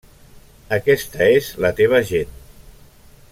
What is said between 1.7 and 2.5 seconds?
teva gent.